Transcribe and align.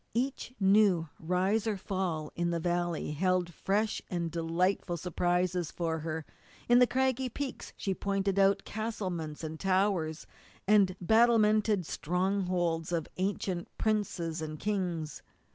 Each 0.15 0.51
new 0.59 1.09
rise 1.19 1.67
or 1.67 1.77
fall 1.77 2.31
in 2.35 2.49
the 2.49 2.59
valley 2.59 3.11
held 3.11 3.53
fresh 3.53 4.01
and 4.09 4.31
delightful 4.31 4.97
surprises 4.97 5.69
for 5.69 5.99
her; 5.99 6.25
in 6.67 6.79
the 6.79 6.87
craggy 6.87 7.29
peaks 7.29 7.71
she 7.77 7.93
pointed 7.93 8.39
out 8.39 8.63
castlements, 8.65 9.43
and 9.43 9.59
towers, 9.59 10.25
and 10.67 10.95
battlemented 10.99 11.85
strongholds 11.85 12.91
of 12.91 13.07
ancient 13.17 13.67
princes 13.77 14.41
and 14.41 14.59
kings. 14.59 15.21